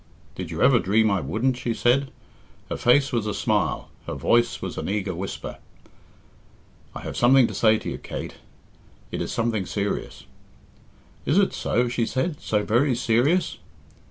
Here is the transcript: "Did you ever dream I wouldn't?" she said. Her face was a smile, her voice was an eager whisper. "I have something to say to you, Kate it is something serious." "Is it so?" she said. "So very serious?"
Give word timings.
"Did 0.33 0.49
you 0.49 0.63
ever 0.63 0.79
dream 0.79 1.11
I 1.11 1.19
wouldn't?" 1.21 1.57
she 1.57 1.75
said. 1.75 2.09
Her 2.71 2.75
face 2.75 3.11
was 3.11 3.27
a 3.27 3.35
smile, 3.35 3.91
her 4.07 4.15
voice 4.15 4.59
was 4.59 4.75
an 4.79 4.89
eager 4.89 5.13
whisper. 5.13 5.59
"I 6.95 7.01
have 7.01 7.15
something 7.15 7.45
to 7.45 7.53
say 7.53 7.77
to 7.77 7.87
you, 7.87 7.99
Kate 7.99 8.37
it 9.11 9.21
is 9.21 9.31
something 9.31 9.67
serious." 9.67 10.23
"Is 11.27 11.37
it 11.37 11.53
so?" 11.53 11.87
she 11.87 12.07
said. 12.07 12.39
"So 12.41 12.63
very 12.63 12.95
serious?" 12.95 13.59